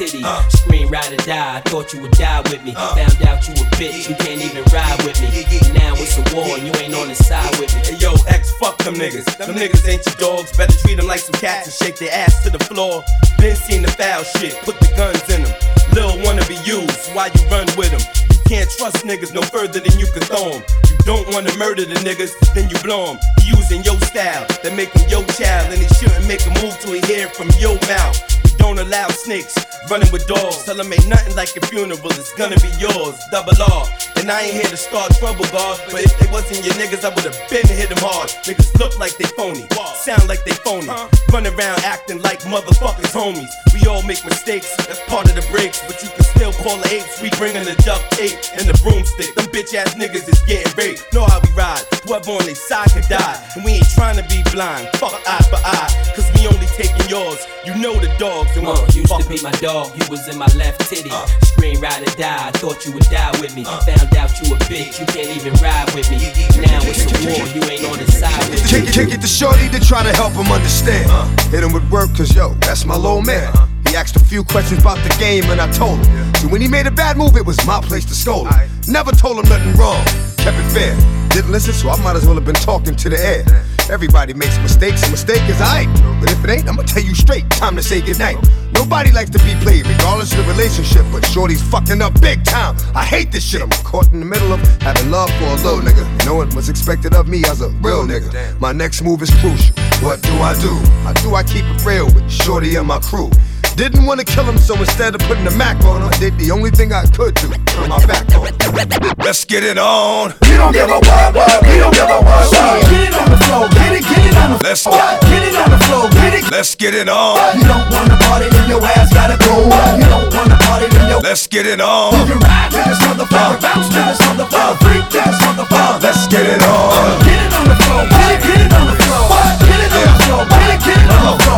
in 0.00 0.22
my. 0.22 0.44
Scream, 0.48 0.88
ride 0.88 1.12
or 1.12 1.16
die, 1.24 1.60
thought 1.66 1.92
you 1.92 2.00
would 2.02 2.12
die 2.12 2.40
with 2.42 2.62
me. 2.64 2.72
Found 2.74 3.22
out 3.26 3.46
you 3.48 3.54
a 3.54 3.66
bitch, 3.76 4.08
you 4.08 4.14
can't 4.16 4.40
even 4.42 4.64
ride 4.72 5.02
with 5.04 5.20
me. 5.20 5.28
Now 5.74 5.94
it's 5.96 6.18
a 6.18 6.24
war, 6.34 6.56
and 6.56 6.66
you 6.66 6.72
ain't 6.82 6.94
on 6.94 7.08
the 7.08 7.14
side 7.14 7.58
with 7.58 7.74
me. 7.74 7.80
Hey 7.84 7.96
yo, 7.96 8.14
X, 8.28 8.52
fuck 8.60 8.78
them 8.78 8.94
niggas. 8.94 9.24
Them 9.36 9.54
niggas 9.54 9.86
ain't 9.88 10.04
your 10.06 10.16
dogs. 10.16 10.56
Better 10.56 10.76
treat 10.78 10.96
them 10.96 11.06
like 11.06 11.20
some 11.20 11.38
cats 11.40 11.66
and 11.66 11.74
shake 11.74 11.96
their 11.98 12.12
ass 12.12 12.42
to 12.44 12.50
the 12.50 12.62
floor. 12.64 13.04
Been 13.38 13.56
seen 13.56 13.82
the 13.82 13.90
foul 13.92 14.24
shit, 14.24 14.54
put 14.62 14.78
the 14.80 14.88
guns 14.96 15.22
in 15.30 15.42
them. 15.42 15.54
Lil 15.94 16.22
wanna 16.24 16.44
be 16.46 16.56
used, 16.64 17.12
why 17.14 17.30
you 17.34 17.42
run 17.48 17.66
with 17.76 17.90
them? 17.90 18.02
You 18.30 18.38
can't 18.46 18.70
trust 18.70 19.04
niggas 19.06 19.32
no 19.32 19.42
further 19.42 19.80
than 19.80 19.98
you 19.98 20.06
can 20.12 20.22
throw 20.22 20.52
'em. 20.52 20.62
You 20.88 20.96
don't 21.04 21.32
wanna 21.32 21.54
murder 21.56 21.84
the 21.84 21.94
niggas, 22.06 22.32
then 22.54 22.68
you 22.68 22.78
blow 22.80 23.10
'em. 23.10 23.18
He 23.40 23.50
using 23.56 23.82
your 23.84 23.98
style, 24.00 24.46
they 24.62 24.74
make 24.74 24.92
him 24.92 25.08
your 25.08 25.24
child, 25.38 25.72
and 25.72 25.80
he 25.80 25.88
shouldn't 25.94 26.26
make 26.26 26.44
a 26.46 26.50
move 26.60 26.78
till 26.80 26.92
he 26.92 27.00
hear 27.06 27.26
it 27.26 27.36
from 27.36 27.48
your 27.58 27.78
mouth. 27.86 28.16
Don't 28.58 28.78
allow 28.78 29.08
snakes 29.08 29.54
running 29.90 30.10
with 30.12 30.26
dogs. 30.26 30.64
Tell 30.64 30.76
them 30.76 30.92
ain't 30.92 31.08
nothing 31.08 31.34
like 31.34 31.56
a 31.56 31.66
funeral, 31.66 31.98
it's 32.12 32.32
gonna 32.34 32.58
be 32.60 32.68
yours. 32.78 33.16
Double 33.30 33.56
R. 33.60 33.86
And 34.16 34.30
I 34.30 34.42
ain't 34.42 34.54
here 34.54 34.70
to 34.70 34.76
start 34.76 35.14
trouble, 35.16 35.46
God. 35.52 35.80
But 35.90 36.02
if 36.04 36.12
they 36.18 36.30
wasn't 36.30 36.64
your 36.64 36.74
niggas, 36.74 37.04
I 37.04 37.14
would've 37.14 37.36
been 37.50 37.66
hit 37.66 37.88
them 37.88 37.98
hard. 38.02 38.28
Niggas 38.44 38.78
look 38.78 38.98
like 38.98 39.16
they 39.16 39.26
phony, 39.38 39.66
sound 39.94 40.28
like 40.28 40.44
they 40.44 40.52
phony. 40.52 40.88
Run 41.32 41.46
around 41.46 41.84
acting 41.84 42.20
like 42.22 42.40
motherfuckers 42.42 43.12
homies. 43.14 43.50
We 43.72 43.86
all 43.86 44.02
make 44.02 44.24
mistakes, 44.24 44.74
that's 44.86 45.00
part 45.06 45.28
of 45.28 45.36
the 45.36 45.46
breaks. 45.50 45.80
But 45.86 46.02
you 46.02 46.10
can 46.10 46.24
still 46.24 46.52
call 46.52 46.76
the 46.76 46.88
apes. 46.92 47.22
We 47.22 47.30
bringin' 47.38 47.64
the 47.64 47.76
duct 47.86 48.10
tape 48.12 48.38
and 48.58 48.68
the 48.68 48.76
broomstick. 48.82 49.34
Them 49.34 49.46
bitch 49.46 49.74
ass 49.74 49.94
niggas 49.94 50.28
is 50.28 50.40
getting 50.42 50.72
raped. 50.76 51.12
Know 51.14 51.24
how 51.24 51.40
we 51.40 51.50
ride. 51.54 51.82
Whoever 52.04 52.32
on 52.32 52.44
their 52.44 52.54
side 52.54 52.90
could 52.92 53.08
die. 53.08 53.36
And 53.54 53.64
we 53.64 53.78
ain't 53.78 53.90
trying 53.94 54.16
to 54.16 54.26
be 54.28 54.42
blind. 54.50 54.88
Fuck 54.98 55.14
eye 55.26 55.44
for 55.48 55.60
eye. 55.64 55.90
Cause 56.38 56.46
we 56.46 56.54
only 56.54 56.66
taking 56.66 57.08
yours. 57.08 57.46
You 57.64 57.74
know 57.76 57.94
the 57.98 58.08
dogs 58.18 58.56
and 58.56 58.66
Uh, 58.66 58.72
what 58.72 58.94
used 58.94 59.10
to 59.10 59.28
be 59.28 59.40
my 59.42 59.50
dog, 59.58 59.90
you 59.98 60.06
was 60.10 60.28
in 60.28 60.38
my 60.38 60.46
left 60.54 60.88
titty. 60.88 61.10
Uh. 61.10 61.26
Scream, 61.42 61.80
ride 61.80 62.02
or 62.02 62.16
die, 62.16 62.48
I 62.48 62.50
thought 62.52 62.84
you 62.86 62.92
would 62.92 63.04
die 63.04 63.30
with 63.40 63.54
me. 63.54 63.64
Uh. 63.66 63.80
Found 63.80 64.16
out 64.16 64.30
you 64.40 64.54
a 64.54 64.58
bitch, 64.70 65.00
you 65.00 65.06
can't 65.06 65.30
even 65.36 65.54
ride 65.54 65.92
with 65.94 66.10
me. 66.10 66.18
Now 66.62 66.80
it's 66.84 67.04
a 67.06 67.16
war, 67.26 67.46
you 67.54 67.62
ain't 67.70 67.84
on 67.90 67.98
the 67.98 68.10
side 68.10 68.50
with 68.50 68.62
me. 68.62 68.70
Kick, 68.70 68.92
kick 68.92 69.14
it 69.14 69.20
to 69.20 69.26
Shorty 69.26 69.68
to 69.70 69.80
try 69.80 70.02
to 70.02 70.12
help 70.14 70.32
him 70.32 70.50
understand. 70.52 71.10
Uh. 71.10 71.26
Hit 71.50 71.64
him 71.64 71.72
with 71.72 71.88
work, 71.90 72.14
cause 72.16 72.34
yo, 72.34 72.54
that's 72.60 72.84
my 72.84 72.96
little 72.96 73.22
man. 73.22 73.52
He 73.88 73.96
asked 73.96 74.16
a 74.16 74.20
few 74.20 74.44
questions 74.44 74.80
about 74.80 74.98
the 75.02 75.14
game 75.18 75.44
and 75.50 75.60
I 75.60 75.70
told 75.72 76.04
him. 76.06 76.34
So 76.36 76.48
when 76.48 76.60
he 76.60 76.68
made 76.68 76.86
a 76.86 76.90
bad 76.90 77.16
move, 77.16 77.36
it 77.36 77.44
was 77.44 77.58
my 77.66 77.80
place 77.80 78.04
to 78.06 78.14
scold 78.14 78.48
him. 78.48 78.70
Never 78.86 79.12
told 79.12 79.38
him 79.38 79.48
nothing 79.48 79.74
wrong, 79.76 80.04
kept 80.36 80.56
it 80.58 80.70
fair. 80.70 80.94
Didn't 81.30 81.52
listen, 81.52 81.72
so 81.74 81.90
I 81.90 81.96
might 82.02 82.16
as 82.16 82.26
well 82.26 82.34
have 82.34 82.44
been 82.44 82.54
talking 82.54 82.94
to 82.96 83.08
the 83.08 83.18
air. 83.18 83.44
Everybody 83.90 84.34
makes 84.34 84.58
mistakes, 84.58 85.06
a 85.08 85.10
mistake 85.10 85.42
is 85.48 85.56
aight. 85.56 85.88
But 86.20 86.30
if 86.30 86.44
it 86.44 86.50
ain't, 86.50 86.68
I'ma 86.68 86.82
tell 86.82 87.02
you 87.02 87.14
straight, 87.14 87.48
time 87.50 87.74
to 87.76 87.82
say 87.82 88.02
goodnight. 88.02 88.36
Nobody 88.72 89.10
likes 89.12 89.30
to 89.30 89.38
be 89.38 89.54
played, 89.62 89.86
regardless 89.86 90.30
of 90.32 90.38
the 90.38 90.52
relationship, 90.52 91.04
but 91.10 91.24
Shorty's 91.26 91.62
fucking 91.62 92.02
up 92.02 92.20
big 92.20 92.44
time. 92.44 92.76
I 92.94 93.04
hate 93.04 93.32
this 93.32 93.44
shit. 93.44 93.62
I'm 93.62 93.70
caught 93.82 94.12
in 94.12 94.20
the 94.20 94.26
middle 94.26 94.52
of 94.52 94.60
having 94.82 95.10
love 95.10 95.30
for 95.38 95.44
a 95.44 95.54
little 95.54 95.80
nigga. 95.80 96.26
Knowing 96.26 96.50
what's 96.50 96.68
expected 96.68 97.14
of 97.14 97.28
me 97.28 97.44
as 97.46 97.62
a 97.62 97.70
real 97.80 98.06
nigga. 98.06 98.60
My 98.60 98.72
next 98.72 99.02
move 99.02 99.22
is 99.22 99.30
crucial. 99.40 99.74
What 100.00 100.22
do 100.22 100.32
I 100.40 100.54
do? 100.60 100.74
How 101.02 101.14
do 101.14 101.34
I 101.34 101.42
keep 101.42 101.64
it 101.64 101.84
real 101.84 102.06
with 102.06 102.30
Shorty 102.30 102.76
and 102.76 102.86
my 102.86 102.98
crew? 102.98 103.30
Didn't 103.78 104.06
wanna 104.06 104.24
kill 104.24 104.42
him, 104.42 104.58
so 104.58 104.74
instead 104.74 105.14
of 105.14 105.20
putting 105.30 105.44
the 105.46 105.54
Mac 105.54 105.78
on 105.86 106.02
him, 106.02 106.10
I 106.10 106.18
did 106.18 106.34
the 106.34 106.50
only 106.50 106.74
thing 106.74 106.90
I 106.90 107.06
could 107.14 107.38
do. 107.38 107.46
Turn 107.70 107.86
my 107.86 108.02
back 108.10 108.26
on 108.34 108.50
him. 108.50 109.14
Let's 109.22 109.46
get 109.46 109.62
it 109.62 109.78
on. 109.78 110.34
We 110.50 110.58
don't 110.58 110.74
give 110.74 110.90
a 110.90 110.98
what, 110.98 111.30
what, 111.30 111.62
we 111.62 111.78
don't 111.78 111.94
give 111.94 112.10
a 112.10 112.18
what, 112.18 112.42
what. 112.50 112.82
Get 112.90 113.06
it 113.06 113.14
on 113.14 113.30
the 113.30 113.38
floor, 113.46 113.70
get 113.70 113.94
it, 113.94 114.02
get 114.02 114.18
it 114.18 114.34
on 114.34 114.58
the 114.58 114.58
Let's 114.66 114.82
floor. 114.82 114.98
Get 115.30 115.46
it 115.46 115.54
on 115.54 115.70
the 115.70 115.78
floor, 115.86 116.10
get 116.10 116.34
it. 116.34 116.50
let's 116.50 116.74
get 116.74 116.90
it 116.90 117.06
on. 117.06 117.38
You 117.54 117.70
don't 117.70 117.86
wanna 117.94 118.18
party, 118.26 118.50
then 118.50 118.66
your 118.66 118.82
ass 118.82 119.14
gotta 119.14 119.38
go. 119.46 119.62
You 119.62 120.10
don't 120.10 120.26
wanna 120.34 120.58
party, 120.58 120.90
then 120.90 121.14
your 121.14 121.22
Let's 121.22 121.46
get 121.46 121.62
it 121.62 121.78
on. 121.78 122.18
You 122.26 122.34
ride 122.34 122.74
to 122.74 122.82
this 122.82 122.98
motherfucker, 123.06 123.62
bounce 123.62 123.94
to 123.94 124.02
this 124.02 124.18
motherfucker, 124.26 124.74
freak 124.82 125.06
to 125.06 125.22
this 125.22 125.38
motherfucker. 125.46 126.02
Let's 126.02 126.26
get 126.26 126.50
it 126.50 126.66
on. 126.66 127.22
Get 127.22 127.46
it 127.46 127.54
on 127.54 127.70
the 127.70 127.78
floor, 127.78 128.02
get 128.10 128.26
it, 128.26 128.42
get 128.42 128.58
it 128.58 128.74
on 128.74 128.90
the 128.90 128.96
floor. 129.06 129.22
Get 129.62 129.78
it 129.78 129.92
on 129.94 130.02
the 130.02 130.18
floor, 130.26 130.42
get 130.50 130.66
it, 130.66 130.80
get 130.82 130.98
it 130.98 131.10
on 131.14 131.22
the 131.30 131.44
floor. 131.46 131.48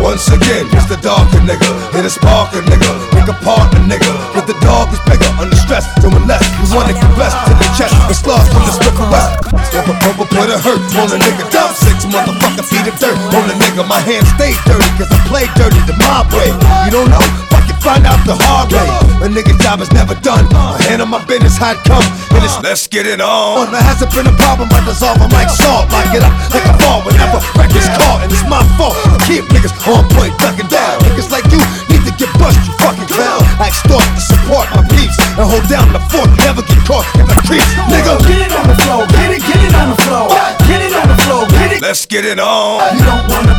Once 0.00 0.26
again, 0.32 0.66
it's 0.72 0.86
the 0.86 0.96
darker 0.96 1.29
nigga. 1.50 1.70
Hit 1.90 2.06
a 2.06 2.12
sparker 2.12 2.62
nigga. 2.62 2.90
Pick 3.10 3.26
a 3.26 3.34
nigga. 3.90 4.10
But 4.34 4.46
the 4.46 4.54
dog 4.62 4.94
is 4.94 5.02
bigger. 5.10 5.26
Under 5.42 5.58
stress, 5.58 5.86
doing 5.98 6.26
less. 6.30 6.46
We 6.62 6.70
wanna 6.70 6.94
blessed 7.18 7.38
to 7.46 7.52
the 7.58 7.68
chest. 7.74 7.94
The 8.06 8.14
slugs 8.14 8.46
from 8.54 8.62
the 8.62 8.74
stripper 8.78 9.06
west. 9.10 9.50
A 9.70 9.94
purple, 10.02 10.26
put 10.26 10.50
a 10.50 10.58
hurt 10.58 10.82
on 10.98 11.10
a 11.10 11.18
nigga. 11.18 11.50
Dumb 11.50 11.72
six 11.74 12.04
motherfucker 12.06 12.64
feet 12.70 12.86
of 12.86 12.98
dirt 12.98 13.18
on 13.34 13.50
a 13.50 13.54
nigga. 13.58 13.86
My 13.86 14.00
hands 14.00 14.28
stay 14.36 14.54
dirty, 14.66 14.90
cause 14.98 15.10
I 15.10 15.18
play 15.26 15.46
dirty 15.58 15.80
the 15.86 15.96
mob 15.98 16.30
way. 16.32 16.50
You 16.86 16.90
don't 16.90 17.10
know? 17.10 17.22
Find 17.80 18.04
out 18.04 18.20
the 18.28 18.36
hard 18.36 18.68
way. 18.72 18.84
A 19.24 19.28
nigga 19.28 19.56
job 19.56 19.80
is 19.80 19.88
never 19.92 20.12
done. 20.20 20.44
I 20.52 20.76
handle 20.84 21.08
my 21.08 21.24
business 21.24 21.56
how 21.56 21.72
it 21.72 21.80
come. 21.88 22.04
And 22.36 22.44
it's 22.44 22.60
let's 22.60 22.84
get 22.86 23.08
it 23.08 23.24
on. 23.24 23.72
There 23.72 23.80
hasn't 23.80 24.12
been 24.12 24.28
a 24.28 24.36
problem, 24.36 24.68
I 24.68 24.84
dissolve 24.84 25.16
them 25.16 25.32
like 25.32 25.48
salt. 25.48 25.88
Lock 25.88 26.12
it 26.12 26.20
up 26.20 26.32
like 26.52 26.66
a 26.68 26.76
ball 26.76 27.00
whenever 27.08 27.40
records 27.56 27.88
caught. 27.96 28.20
And 28.20 28.28
it's 28.28 28.44
my 28.44 28.60
fault. 28.76 28.96
I 29.08 29.16
keep 29.24 29.48
niggas 29.48 29.72
on 29.88 30.04
point, 30.12 30.36
ducking 30.36 30.68
down. 30.68 31.00
Niggas 31.08 31.32
like 31.32 31.48
you 31.48 31.60
need 31.88 32.04
to 32.04 32.12
get 32.20 32.28
bust, 32.36 32.60
you 32.68 32.72
fucking 32.84 33.08
clown. 33.08 33.40
I 33.56 33.72
extort 33.72 34.04
to 34.04 34.22
support 34.28 34.68
my 34.76 34.84
peeps 34.92 35.16
and 35.40 35.48
hold 35.48 35.64
down 35.72 35.88
the 35.96 36.04
fort. 36.12 36.28
Never 36.44 36.60
get 36.60 36.80
caught 36.84 37.08
in 37.16 37.24
the 37.24 37.36
creeps, 37.48 37.68
nigga. 37.88 38.20
Get 38.28 38.44
it 38.44 38.52
on 38.52 38.68
the 38.68 38.76
floor, 38.84 39.08
get 39.08 39.32
it, 39.32 39.40
get 39.40 39.60
it 39.64 39.72
on 39.72 39.88
the 39.96 39.98
floor. 40.04 40.28
Get 40.68 40.84
it 40.84 40.92
on 40.92 41.08
the 41.08 41.18
floor, 41.24 41.48
get 41.48 41.72
it. 41.72 41.80
Let's 41.80 42.04
get 42.04 42.28
it 42.28 42.36
on. 42.36 42.84
You 42.92 43.04
don't 43.08 43.24
wanna 43.32 43.49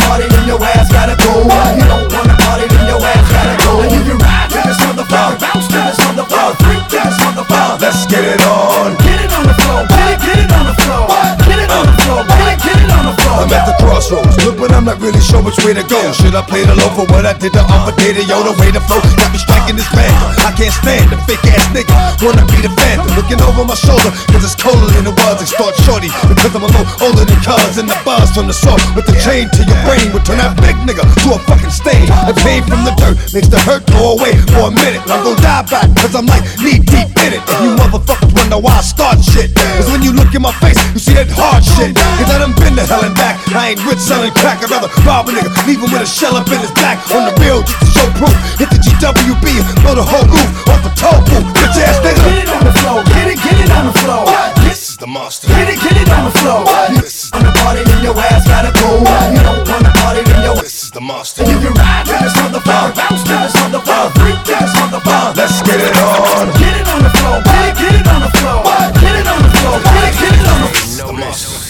really 15.02 15.20
sure 15.20 15.42
which 15.42 15.58
way 15.66 15.74
to 15.74 15.82
go. 15.90 15.98
Should 16.14 16.38
I 16.38 16.46
play 16.46 16.62
the 16.64 16.78
low 16.78 16.90
for 16.94 17.10
what 17.10 17.26
I 17.26 17.34
did 17.34 17.52
the 17.58 17.66
other 17.66 17.92
day? 17.98 18.14
The 18.14 18.24
yo, 18.24 18.46
the 18.46 18.54
way 18.62 18.70
to 18.70 18.80
flow 18.86 19.02
got 19.18 19.34
me 19.34 19.42
striking 19.42 19.76
this 19.76 19.90
band. 19.90 20.14
I 20.46 20.54
can't 20.54 20.72
stand 20.72 21.10
the 21.10 21.18
fake 21.26 21.42
ass 21.50 21.66
nigga. 21.74 21.92
Wanna 22.22 22.46
be 22.46 22.62
the 22.62 22.70
phantom. 22.78 23.10
Looking 23.18 23.42
over 23.42 23.66
my 23.66 23.74
shoulder, 23.74 24.14
cause 24.30 24.46
it's 24.46 24.54
colder 24.56 24.88
than 24.94 25.10
it 25.10 25.16
was. 25.18 25.42
Extort 25.42 25.74
shorty, 25.84 26.14
because 26.30 26.54
I'm 26.54 26.64
a 26.64 26.70
little 26.70 26.88
older 27.02 27.26
than 27.26 27.42
cuz. 27.42 27.82
And 27.82 27.90
the 27.90 27.98
buzz 28.06 28.30
from 28.32 28.46
the 28.46 28.54
soul 28.54 28.78
with 28.94 29.10
the 29.10 29.18
chain 29.26 29.50
to 29.50 29.62
your 29.66 29.80
brain 29.90 30.14
would 30.14 30.24
turn 30.24 30.38
that 30.38 30.54
big 30.62 30.78
nigga 30.86 31.02
to 31.02 31.28
a 31.34 31.40
fucking 31.50 31.74
stain. 31.74 32.06
The 32.30 32.38
pain 32.46 32.62
from 32.70 32.86
the 32.86 32.94
dirt 33.02 33.18
makes 33.34 33.50
the 33.50 33.58
hurt 33.66 33.82
go 33.90 34.22
away 34.22 34.38
for 34.54 34.70
a 34.70 34.74
minute. 34.74 35.02
I'm 35.10 35.26
gonna 35.26 35.42
die 35.42 35.66
back, 35.66 35.90
cause 35.98 36.14
I'm 36.14 36.30
like 36.30 36.46
knee 36.62 36.78
deep 36.78 37.10
in 37.26 37.42
it. 37.42 37.44
You 37.66 37.74
motherfuckers 37.74 38.32
wonder 38.38 38.62
why 38.62 38.78
I 38.78 38.86
start 38.86 39.18
shit. 39.26 39.50
Cause 39.82 39.90
when 39.90 40.06
you 40.06 40.14
look 40.14 40.30
in 40.38 40.46
my 40.46 40.54
face, 40.62 40.78
you 40.94 41.02
see 41.02 41.18
that 41.18 41.28
hard 41.34 41.66
shit. 41.66 41.98
Cause 41.98 42.30
I 42.30 42.38
done 42.38 42.54
been 42.54 42.78
to 42.78 42.86
hell 42.86 43.02
and 43.02 43.18
back. 43.18 43.42
I 43.62 43.78
ain't 43.78 43.86
rich 43.86 44.02
selling 44.02 44.34
crack. 44.42 44.58
I'd 44.66 44.74
rather 44.74 44.90
rob 45.06 45.30
a 45.30 45.38
nigga, 45.38 45.54
leave 45.70 45.78
him 45.78 45.94
with 45.94 46.02
a 46.02 46.10
shell 46.10 46.34
up 46.34 46.50
in 46.50 46.58
his 46.58 46.74
back. 46.82 46.98
On 47.14 47.30
the 47.30 47.34
real, 47.38 47.62
just 47.62 47.78
to 47.78 47.90
show 47.94 48.08
proof. 48.18 48.34
Hit 48.58 48.74
the 48.74 48.82
GWB 48.82 49.46
and 49.54 49.78
blow 49.86 49.94
the 49.94 50.02
whole 50.02 50.26
roof 50.26 50.50
off 50.66 50.82
toll 50.98 51.22
booth. 51.30 51.46
Bitch 51.54 51.78
ass 51.78 52.02
Get 52.02 52.18
it 52.18 52.50
on 52.50 52.66
the 52.66 52.74
floor, 52.82 53.06
get 53.14 53.30
it, 53.30 53.38
get 53.38 53.58
it 53.62 53.70
on 53.70 53.86
the 53.86 53.96
floor. 54.02 54.26
This 54.66 54.90
is 54.90 54.98
the 54.98 55.06
monster. 55.06 55.46
Get 55.46 55.70
it, 55.70 55.78
get 55.78 55.94
it 55.94 56.10
on 56.10 56.26
the 56.26 56.34
floor. 56.42 56.66
This 56.90 57.30
is, 57.30 57.34
On 57.38 57.46
the 57.46 57.54
party, 57.62 57.86
then 57.86 58.02
your 58.02 58.18
ass 58.18 58.50
gotta 58.50 58.74
go. 58.82 58.98
You 59.30 59.42
don't 59.46 59.62
wanna 59.70 59.94
party, 59.94 60.26
then 60.26 60.42
your 60.42 60.58
this 60.58 60.90
is 60.90 60.90
the 60.90 61.02
monster. 61.02 61.46
You 61.46 61.62
can 61.62 61.78
ride 61.78 62.10
to 62.10 62.18
this 62.18 62.34
motherfucker, 62.42 62.98
bounce 62.98 63.22
to 63.30 63.36
this 63.46 63.54
motherfucker, 63.62 64.10
freak 64.18 64.42
to 64.42 64.54
this 64.58 64.74
motherfucker. 64.74 65.38
Let's 65.38 65.62
get 65.62 65.78
it 65.78 65.94
on. 66.02 66.50
Get 66.58 66.82
it 66.82 66.88
on 66.90 67.06
the 67.06 67.14
floor, 67.14 67.38
get 67.46 67.62
it, 67.70 67.76
get 67.78 67.94
it 67.94 68.08
on 68.10 68.22
the 68.26 68.32
floor. 68.42 68.60
Get 69.06 69.16
it 69.22 69.28
on 69.30 69.42
the 69.46 69.52
floor, 69.54 69.78
get 69.86 70.02
it, 70.02 70.14
get 70.18 70.34
it 70.34 70.46
on 70.50 70.60
the 70.66 70.70
floor. 70.74 70.74
This 70.74 70.98
is 70.98 71.06
the 71.06 71.14
monster. 71.14 71.61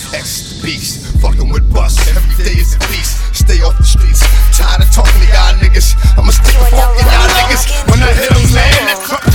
Beast. 0.61 1.17
Fucking 1.21 1.49
with 1.49 1.65
bust. 1.73 1.97
Every 2.13 2.45
day 2.45 2.53
is 2.53 2.75
a 2.75 2.79
feast. 2.85 3.17
Stay 3.33 3.61
off 3.65 3.77
the 3.77 3.83
streets. 3.83 4.21
Tired 4.53 4.81
of 4.81 4.91
talking 4.93 5.17
to 5.17 5.27
y'all 5.27 5.57
niggas. 5.57 5.97
I'ma 6.13 6.29
stick 6.29 6.53
a 6.53 6.65
fork 6.69 7.01
in 7.01 7.05
y'all 7.09 7.29
niggas. 7.33 7.65
When 7.89 7.97
I 7.97 8.13
hit 8.13 8.29
man, 8.53 9.30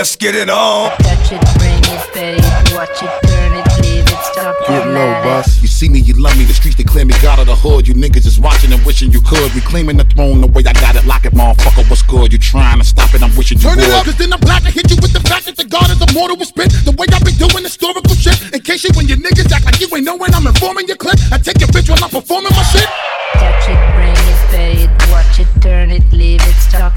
Let's 0.00 0.16
get 0.16 0.34
it 0.34 0.48
on. 0.48 0.96
Touch 0.96 1.28
it, 1.28 1.44
bring 1.60 1.76
it, 1.92 2.00
pay 2.16 2.32
it, 2.32 2.72
watch 2.72 2.88
it, 3.04 3.12
turn 3.28 3.52
it, 3.52 3.68
leave 3.84 4.00
it, 4.00 4.20
start 4.32 4.56
start 4.56 4.56
Get 4.64 4.88
low, 4.88 4.96
formatted. 4.96 5.24
boss. 5.28 5.60
You 5.60 5.68
see 5.68 5.90
me, 5.90 5.98
you 5.98 6.14
love 6.14 6.38
me. 6.38 6.44
The 6.48 6.54
streets 6.54 6.76
declare 6.80 7.04
me 7.04 7.12
God 7.20 7.38
of 7.38 7.44
the 7.44 7.54
hood. 7.54 7.86
You 7.86 7.92
niggas 7.92 8.24
just 8.24 8.40
watching 8.40 8.72
and 8.72 8.80
wishing 8.86 9.12
you 9.12 9.20
could. 9.20 9.52
Reclaiming 9.54 9.98
the 9.98 10.04
throne 10.04 10.40
the 10.40 10.46
way 10.46 10.64
I 10.64 10.72
got 10.72 10.96
it. 10.96 11.04
Lock 11.04 11.26
it, 11.26 11.34
motherfucker. 11.34 11.84
What's 11.90 12.00
good? 12.00 12.32
You 12.32 12.38
trying 12.38 12.78
to 12.78 12.84
stop 12.84 13.12
it? 13.12 13.22
I'm 13.22 13.36
wishing 13.36 13.58
you 13.58 13.68
Turn 13.68 13.76
would. 13.76 13.84
it 13.84 13.92
up, 13.92 14.06
cause 14.06 14.16
then 14.16 14.32
I'm 14.32 14.40
black. 14.40 14.64
I 14.64 14.70
hit 14.70 14.88
you 14.88 14.96
with 15.04 15.12
the 15.12 15.20
fact 15.20 15.44
that 15.44 15.58
the 15.58 15.68
God 15.68 15.90
is 15.92 16.00
immortal 16.00 16.38
will 16.38 16.48
spit. 16.48 16.72
The 16.88 16.96
way 16.96 17.04
I 17.12 17.20
be 17.20 17.36
doing 17.36 17.60
historical 17.62 18.16
shit. 18.16 18.40
In 18.56 18.60
case 18.64 18.80
you 18.84 18.96
when 18.96 19.04
your 19.06 19.18
niggas 19.20 19.52
act 19.52 19.66
like 19.68 19.84
you 19.84 19.88
ain't 19.94 20.06
know 20.08 20.16
when 20.16 20.32
I'm 20.32 20.46
informing 20.46 20.88
your 20.88 20.96
clip. 20.96 21.20
I 21.30 21.36
take 21.36 21.60
your 21.60 21.68
bitch 21.76 21.92
while 21.92 22.00
I'm 22.00 22.08
performing 22.08 22.56
my 22.56 22.64
shit. 22.72 22.88
Touch 23.36 23.68
it, 23.68 23.76
bring 23.92 24.16
it, 24.16 24.40
pay 24.48 24.72
it, 24.88 24.90
watch 25.12 25.36
it, 25.44 25.48
turn 25.60 25.90
it, 25.92 26.08
leave 26.10 26.40
it, 26.40 26.56
start 26.56 26.96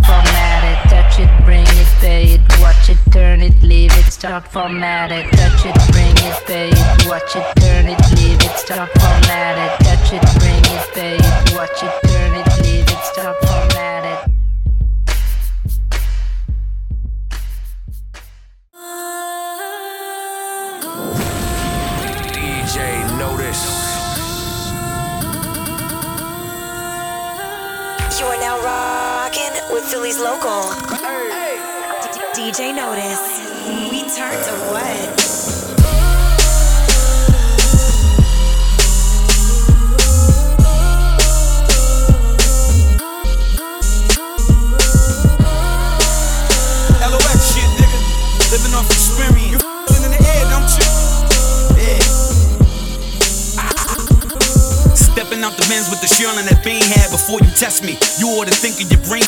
leave 4.23 5.11
it. 5.11 5.29
Touch 5.35 5.65
it, 5.65 5.75
bring 5.91 6.15
it, 6.15 6.47
pay 6.47 6.69
it, 6.69 7.07
watch 7.07 7.35
it, 7.35 7.43
turn 7.59 7.87
it, 7.87 7.99
leave 8.15 8.39
it, 8.39 8.55
start 8.57 8.89
formatted. 8.97 9.85
Touch 9.85 10.13
it, 10.13 10.23
bring 10.39 10.63
it, 10.63 10.93
pay 10.93 11.15
it, 11.17 11.53
watch 11.53 11.83
it, 11.83 11.91
turn 12.07 12.33
it, 12.33 12.47
leave 12.63 12.87
it, 12.87 13.03
start 13.03 13.35
formatted. 13.43 14.31
DJ 22.31 23.17
Notice. 23.19 23.65
You 28.19 28.25
are 28.27 28.39
now 28.39 28.57
rocking 28.63 29.51
with 29.73 29.83
Philly's 29.83 30.17
local. 30.17 30.71
D- 32.13 32.51
DJ 32.51 32.73
Notice. 32.73 33.52
We 34.13 34.19
turn 34.19 34.43
to 34.43 34.51
what? 34.69 35.19
Out 55.43 55.57
the 55.57 55.67
men's 55.67 55.89
with 55.89 55.99
the 55.99 56.07
Sherlin 56.07 56.47
that 56.47 56.63
Bean 56.63 56.79
had 56.79 57.11
before 57.11 57.39
you 57.43 57.51
test 57.59 57.83
me. 57.83 57.97
You 58.17 58.29
ought 58.39 58.47
to 58.47 58.55
think 58.55 58.79
of 58.79 58.89
your 58.89 59.03
brain. 59.09 59.27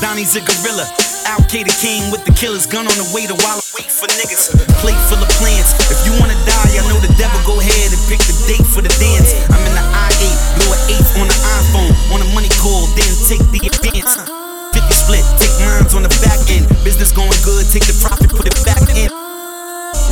Donnie's 0.00 0.36
a 0.36 0.40
gorilla. 0.40 0.86
Al 1.26 1.40
Qaeda 1.50 1.74
King 1.82 2.12
with 2.12 2.24
the 2.24 2.30
killer's 2.30 2.66
gun 2.66 2.86
on 2.86 2.94
the 2.94 3.10
way 3.12 3.26
to 3.26 3.34
wait 3.34 3.59
for 4.00 4.08
niggas. 4.16 4.48
Plate 4.80 4.96
full 5.12 5.20
of 5.20 5.28
plans. 5.36 5.76
If 5.92 6.00
you 6.08 6.16
wanna 6.16 6.36
die, 6.48 6.72
I 6.72 6.82
know 6.88 6.96
the 7.04 7.12
devil. 7.20 7.36
Go 7.44 7.60
ahead 7.60 7.92
and 7.92 8.00
pick 8.08 8.24
the 8.24 8.32
date 8.48 8.64
for 8.64 8.80
the 8.80 8.88
dance. 8.96 9.36
I'm 9.52 9.60
in 9.68 9.76
the 9.76 9.84
I8, 9.84 10.36
blow 10.56 10.72
an 10.72 10.80
eighth 10.88 11.12
on 11.20 11.28
the 11.28 11.38
iPhone. 11.60 11.92
On 12.16 12.18
a 12.24 12.28
money 12.32 12.48
call, 12.56 12.88
then 12.96 13.12
take 13.28 13.44
the 13.52 13.60
advance. 13.60 14.24
50 14.72 14.96
split, 14.96 15.24
take 15.36 15.52
mines 15.60 15.92
on 15.92 16.00
the 16.08 16.12
back 16.24 16.40
end. 16.48 16.64
Business 16.80 17.12
going 17.12 17.36
good, 17.44 17.68
take 17.68 17.84
the 17.84 17.92
profit, 18.00 18.32
put 18.32 18.48
it 18.48 18.56
back 18.64 18.80
in. 18.96 19.12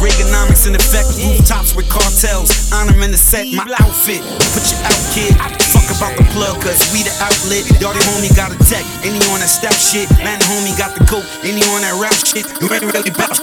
Reaganomics 0.05 0.68
in 0.68 0.77
effect, 0.77 1.09
rooftops 1.16 1.72
with 1.72 1.88
cartels. 1.88 2.68
Honor 2.70 3.01
in 3.01 3.11
the 3.11 3.16
set, 3.16 3.48
my 3.57 3.64
outfit. 3.81 4.20
Put 4.53 4.68
you 4.68 4.79
out, 4.85 5.01
kid. 5.16 5.33
Fuck 5.72 5.88
about 5.96 6.12
the 6.20 6.29
plug, 6.37 6.61
cause 6.61 6.77
we 6.92 7.09
the 7.09 7.14
outlet. 7.24 7.64
Dirty 7.81 8.05
homie 8.12 8.37
got 8.37 8.53
a 8.53 8.59
tech, 8.68 8.85
any 9.01 9.16
on 9.33 9.40
that 9.40 9.48
step 9.48 9.72
shit. 9.72 10.12
Latin 10.20 10.44
homie 10.44 10.77
got 10.77 10.92
the 10.92 11.09
coke, 11.09 11.27
any 11.40 11.64
on 11.72 11.81
that 11.81 11.96
rap 11.96 12.14
shit. 12.20 12.44
You 12.61 12.68
ain't 12.68 12.85
really 12.85 13.11
bout 13.16 13.40